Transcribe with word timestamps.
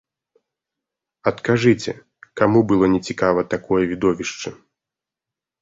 Адкажыце, 1.31 1.91
каму 2.41 2.59
было 2.71 2.85
нецікава 2.97 3.45
такое 3.53 3.81
відовішча? 3.93 4.49